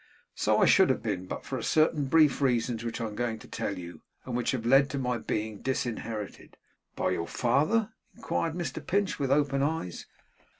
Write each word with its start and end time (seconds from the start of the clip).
So 0.33 0.57
I 0.57 0.65
should 0.65 0.89
have 0.89 1.03
been, 1.03 1.27
but 1.27 1.45
for 1.45 1.61
certain 1.61 2.05
brief 2.05 2.41
reasons 2.41 2.83
which 2.83 2.99
I 2.99 3.05
am 3.05 3.13
going 3.15 3.37
to 3.37 3.47
tell 3.47 3.77
you, 3.77 4.01
and 4.25 4.35
which 4.35 4.49
have 4.49 4.65
led 4.65 4.89
to 4.89 4.97
my 4.97 5.19
being 5.19 5.61
disinherited.' 5.61 6.57
'By 6.95 7.11
your 7.11 7.27
father?' 7.27 7.93
inquired 8.15 8.55
Mr 8.55 8.83
Pinch, 8.83 9.19
with 9.19 9.31
open 9.31 9.61
eyes. 9.61 10.07